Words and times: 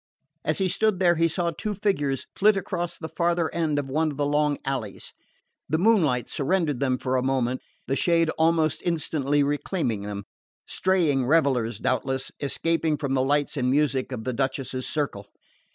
As 0.43 0.57
he 0.57 0.67
stood 0.67 0.97
there 0.97 1.13
he 1.13 1.27
saw 1.27 1.51
two 1.51 1.75
figures 1.75 2.25
flit 2.35 2.57
across 2.57 2.97
the 2.97 3.09
farther 3.15 3.53
end 3.53 3.77
of 3.77 3.87
one 3.87 4.09
of 4.09 4.17
the 4.17 4.25
long 4.25 4.57
alleys. 4.65 5.13
The 5.69 5.77
moonlight 5.77 6.27
surrendered 6.27 6.79
them 6.79 6.97
for 6.97 7.17
a 7.17 7.21
moment, 7.21 7.61
the 7.85 7.95
shade 7.95 8.31
almost 8.31 8.81
instantly 8.83 9.43
reclaiming 9.43 10.01
them 10.01 10.23
strayed 10.65 11.19
revellers, 11.19 11.77
doubtless, 11.77 12.31
escaping 12.39 12.97
from 12.97 13.13
the 13.13 13.21
lights 13.21 13.57
and 13.57 13.69
music 13.69 14.11
of 14.11 14.23
the 14.23 14.33
Duchess's 14.33 14.87
circle. 14.89 15.27